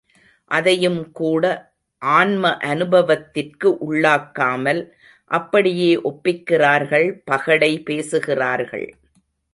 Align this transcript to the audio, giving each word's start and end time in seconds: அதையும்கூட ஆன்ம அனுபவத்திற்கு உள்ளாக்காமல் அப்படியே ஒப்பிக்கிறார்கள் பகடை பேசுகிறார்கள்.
அதையும்கூட 0.51 1.43
ஆன்ம 2.01 2.53
அனுபவத்திற்கு 2.69 3.69
உள்ளாக்காமல் 3.87 4.81
அப்படியே 5.31 5.91
ஒப்பிக்கிறார்கள் 6.03 7.07
பகடை 7.25 7.71
பேசுகிறார்கள். 7.81 8.87